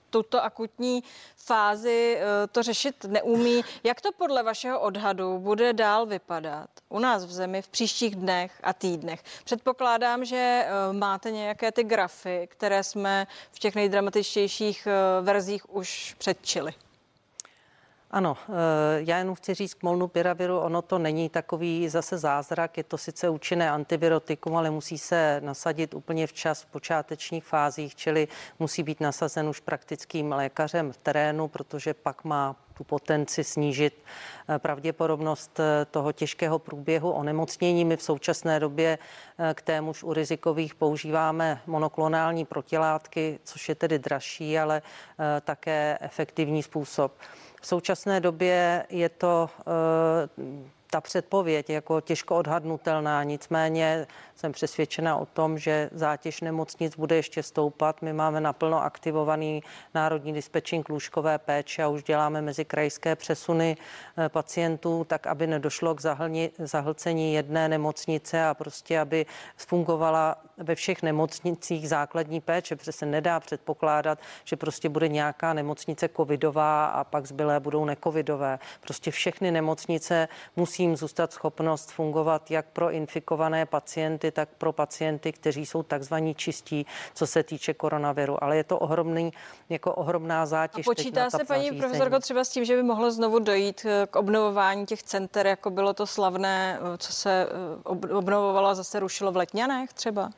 [0.09, 1.03] tuto akutní
[1.35, 3.61] fázi eh, to řešit neumí.
[3.83, 8.59] Jak to podle vašeho odhadu bude dál vypadat u nás v zemi v příštích dnech
[8.63, 9.23] a týdnech?
[9.43, 16.15] Předpokládám, že eh, máte nějaké ty grafy, které jsme v těch nejdramatičtějších eh, verzích už
[16.17, 16.73] předčili.
[18.11, 18.53] Ano, eh,
[18.97, 23.29] já jenom chci říct k molnupiraviru, ono to není takový zase zázrak, je to sice
[23.29, 28.27] účinné antivirotikum, ale musí se nasadit úplně včas v počátečních fázích, čili
[28.59, 34.03] musí být nasazen už praktickým lékařem v terénu, protože pak má tu potenci snížit
[34.49, 37.85] eh, pravděpodobnost eh, toho těžkého průběhu onemocnění.
[37.85, 38.97] My v současné době
[39.53, 44.81] k témuž u rizikových používáme monoklonální protilátky, což je tedy dražší, ale
[45.43, 47.11] také efektivní způsob.
[47.61, 50.59] V současné době je to eh,
[50.91, 57.43] ta předpověď jako těžko odhadnutelná, nicméně jsem přesvědčena o tom, že zátěž nemocnic bude ještě
[57.43, 58.01] stoupat.
[58.01, 63.77] My máme naplno aktivovaný národní dispečing lůžkové péče a už děláme mezi krajské přesuny
[64.17, 69.25] eh, pacientů, tak aby nedošlo k zahlni, zahlcení jedné nemocnice a prostě, aby
[69.57, 76.09] fungovala ve všech nemocnicích základní péče, protože se nedá předpokládat, že prostě bude nějaká nemocnice
[76.15, 78.59] covidová a pak zbylé budou necovidové.
[78.81, 85.31] Prostě všechny nemocnice musí jim zůstat schopnost fungovat jak pro infikované pacienty, tak pro pacienty,
[85.31, 88.43] kteří jsou takzvaní čistí, co se týče koronaviru.
[88.43, 89.33] Ale je to ohromný,
[89.69, 90.87] jako ohromná zátěž.
[90.87, 94.15] A počítá se, paní profesorko, třeba s tím, že by mohlo znovu dojít eh, k
[94.15, 99.31] obnovování těch center, jako bylo to slavné, eh, co se eh, obnovovalo a zase rušilo
[99.31, 100.29] v Letňanech třeba?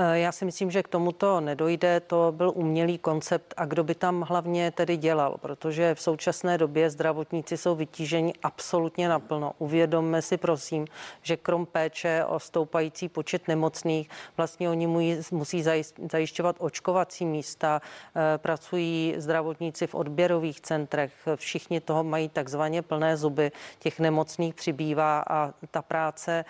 [0.00, 2.00] Eh, já si myslím, že k tomuto nedojde.
[2.00, 3.54] To byl umělý koncept.
[3.56, 9.08] A kdo by tam hlavně tedy dělal, protože v současné době zdravotníci jsou vytíženi absolutně
[9.08, 9.52] naplno.
[9.58, 10.86] Uvědomme si prosím,
[11.22, 14.86] že krom péče o stoupající počet nemocných, vlastně oni
[15.30, 15.64] musí
[16.12, 23.52] zajišťovat očkovací místa, eh, pracují zdravotníci v odběrových centrech, všichni toho mají takzvaně plné zuby,
[23.78, 26.44] těch nemocných přibývá a ta práce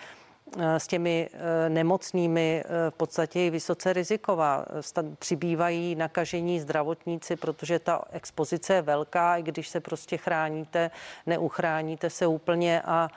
[0.57, 4.65] s těmi eh, nemocnými eh, v podstatě je vysoce riziková.
[5.19, 10.91] Přibývají nakažení zdravotníci, protože ta expozice je velká, i když se prostě chráníte,
[11.25, 13.09] neuchráníte se úplně a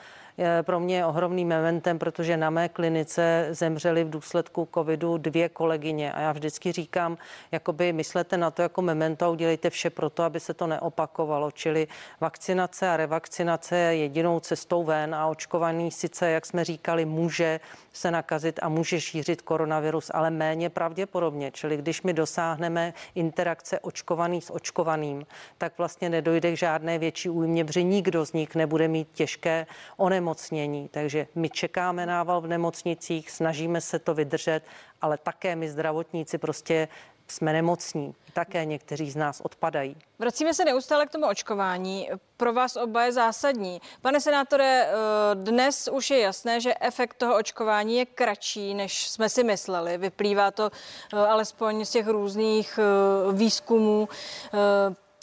[0.63, 6.13] pro mě ohromným mementem, protože na mé klinice zemřely v důsledku covidu dvě kolegyně.
[6.13, 7.19] A já vždycky říkám,
[7.53, 11.51] jakoby myslete na to jako memento a udělejte vše pro to, aby se to neopakovalo,
[11.51, 11.89] čili
[12.21, 17.61] vakcinace a revakcinace je jedinou cestou ven a očkovaný sice, jak jsme říkali, může
[17.93, 21.51] se nakazit a může šířit koronavirus, ale méně pravděpodobně.
[21.51, 25.27] Čili když my dosáhneme interakce očkovaný s očkovaným,
[25.59, 30.89] tak vlastně nedojde k žádné větší újmě, protože nikdo z nich nebude mít těžké onemocnění.
[30.89, 34.63] Takže my čekáme nával v nemocnicích, snažíme se to vydržet,
[35.03, 36.89] ale také my zdravotníci prostě
[37.33, 38.15] jsme nemocní.
[38.33, 39.97] Také někteří z nás odpadají.
[40.19, 42.09] Vracíme se neustále k tomu očkování.
[42.37, 43.81] Pro vás oba je zásadní.
[44.03, 44.95] Pane senátore, eh,
[45.35, 49.99] dnes už je jasné, že efekt toho očkování je kratší, než jsme si mysleli.
[49.99, 50.71] Vyplývá to
[51.15, 54.09] eh, alespoň z těch různých eh, výzkumů.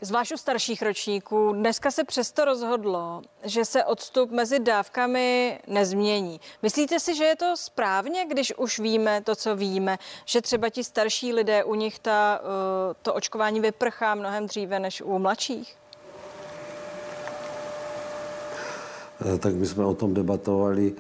[0.02, 6.40] Zvlášť u starších ročníků, dneska se přesto rozhodlo, že se odstup mezi dávkami nezmění.
[6.62, 10.84] Myslíte si, že je to správně, když už víme to, co víme, že třeba ti
[10.84, 15.76] starší lidé, u nich ta, eh, to očkování vyprchá mnohem dříve než u mladších?
[19.36, 20.94] Eh, tak my jsme o tom debatovali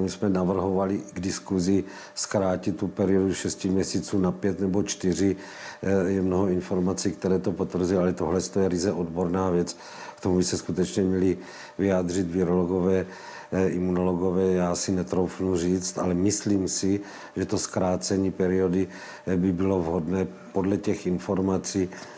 [0.00, 5.36] my jsme navrhovali k diskuzi zkrátit tu periodu 6 měsíců na 5 nebo 4.
[5.82, 9.76] Eh, je mnoho informací, které to potvrzují, ale tohle je ryze odborná věc.
[10.16, 11.38] K tomu by se skutečně měli
[11.78, 13.06] vyjádřit virologové,
[13.52, 17.00] eh, imunologové, já si netroufnu říct, ale myslím si,
[17.36, 18.88] že to zkrácení periody
[19.36, 22.17] by bylo vhodné podle těch informací, Eh,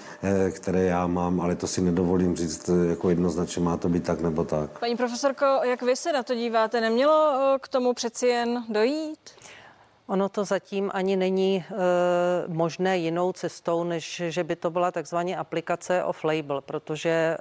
[0.51, 4.21] které já mám, ale to si nedovolím říct eh, jako jednoznačně, má to být tak
[4.21, 4.79] nebo tak.
[4.79, 6.81] Paní profesorko, jak vy se na to díváte?
[6.81, 9.19] Nemělo eh, k tomu přeci jen dojít?
[10.11, 11.75] Ono to zatím ani není e,
[12.47, 17.37] možné jinou cestou, než že by to byla takzvaně aplikace off-label, protože e,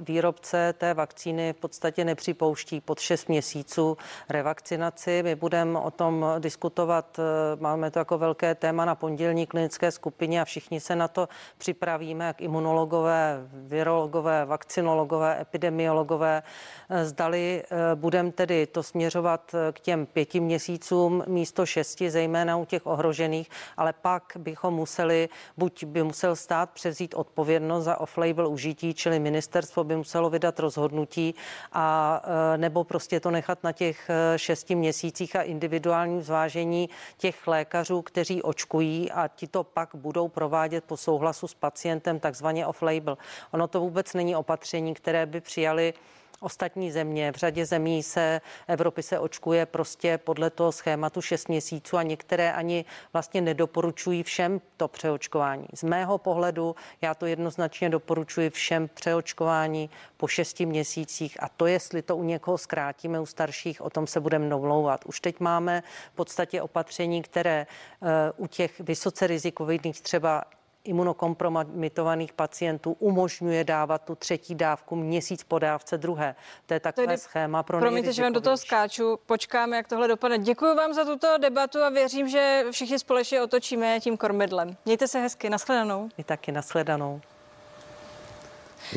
[0.00, 3.96] výrobce té vakcíny v podstatě nepřipouští pod 6 měsíců
[4.28, 5.22] revakcinaci.
[5.22, 7.22] My budeme o tom diskutovat, e,
[7.60, 12.24] máme to jako velké téma na pondělní klinické skupině a všichni se na to připravíme,
[12.24, 16.42] jak imunologové, virologové, vakcinologové, epidemiologové.
[16.90, 22.56] E, zdali e, budeme tedy to směřovat k těm pěti měsícům místo šesti oblasti, zejména
[22.56, 28.48] u těch ohrožených, ale pak bychom museli, buď by musel stát převzít odpovědnost za off-label
[28.48, 31.34] užití, čili ministerstvo by muselo vydat rozhodnutí
[31.72, 32.22] a
[32.54, 36.88] e, nebo prostě to nechat na těch e, šesti měsících a individuálním zvážení
[37.18, 42.66] těch lékařů, kteří očkují a ti to pak budou provádět po souhlasu s pacientem takzvaně
[42.66, 43.18] off-label.
[43.52, 45.94] Ono to vůbec není opatření, které by přijali
[46.40, 47.32] ostatní země.
[47.32, 52.52] V řadě zemí se Evropy se očkuje prostě podle toho schématu 6 měsíců a některé
[52.52, 55.66] ani vlastně nedoporučují všem to přeočkování.
[55.74, 62.02] Z mého pohledu já to jednoznačně doporučuji všem přeočkování po 6 měsících a to, jestli
[62.02, 65.04] to u někoho zkrátíme, u starších, o tom se budeme domlouvat.
[65.04, 65.82] Už teď máme
[66.12, 67.66] v podstatě opatření, které
[68.00, 70.44] uh, u těch vysoce rizikových třeba
[70.84, 76.34] imunokompromitovaných pacientů umožňuje dávat tu třetí dávku měsíc po dávce druhé.
[76.66, 79.18] To je takové Tedy, schéma pro Promiňte, že vám do toho skáču.
[79.26, 80.38] Počkáme, jak tohle dopadne.
[80.38, 84.76] Děkuji vám za tuto debatu a věřím, že všichni společně otočíme tím kormidlem.
[84.84, 85.50] Mějte se hezky.
[85.50, 86.08] Naschledanou.
[86.18, 87.20] I taky naschledanou.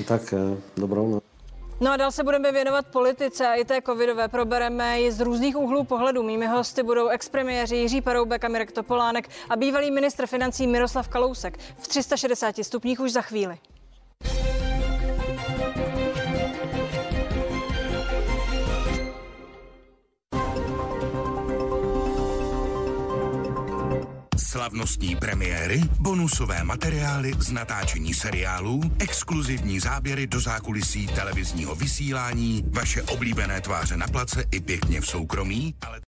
[0.08, 1.33] Tak eh, dobrou noc.
[1.82, 4.28] No a dál se budeme věnovat politice a i té covidové.
[4.28, 6.24] Probereme ji z různých úhlů pohledu.
[6.24, 11.60] Mými hosty budou expremiéři Jiří Paroubek a Mirek Topolánek a bývalý ministr financí Miroslav Kalousek.
[11.78, 13.58] V 360 stupních už za chvíli.
[24.54, 33.62] Slavnostní premiéry, bonusové materiály z natáčení seriálů, exkluzivní záběry do zákulisí televizního vysílání, vaše oblíbené
[33.62, 36.02] tváře na place i pěkně v soukromí, ale